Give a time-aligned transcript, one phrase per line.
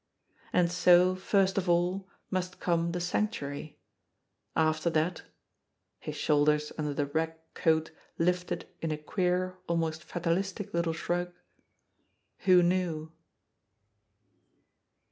[0.51, 3.77] And so, first of all, must come the Sanctuary;
[4.55, 5.21] after that
[5.99, 11.31] his shoulders under the ragged coat lifted in a queer, almost fatalistic little shrug
[12.45, 13.11] who knew!